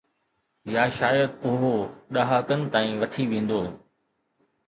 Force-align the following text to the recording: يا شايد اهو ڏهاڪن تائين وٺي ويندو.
يا 0.75 0.85
شايد 0.99 1.29
اهو 1.49 1.69
ڏهاڪن 2.17 2.65
تائين 2.77 2.95
وٺي 3.01 3.23
ويندو. 3.35 3.59